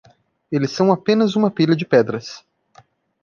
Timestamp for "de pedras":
1.75-2.43